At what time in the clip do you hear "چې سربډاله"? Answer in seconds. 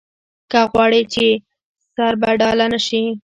1.13-2.65